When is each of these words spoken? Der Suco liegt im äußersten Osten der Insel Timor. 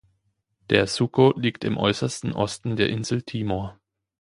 Der 0.71 0.87
Suco 0.87 1.31
liegt 1.37 1.63
im 1.63 1.77
äußersten 1.77 2.33
Osten 2.33 2.75
der 2.75 2.89
Insel 2.89 3.21
Timor. 3.21 3.77